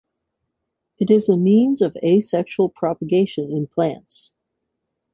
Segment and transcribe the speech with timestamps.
[0.97, 4.33] It is a means of asexual propagation in plants.